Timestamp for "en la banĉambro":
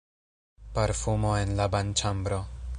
1.43-2.45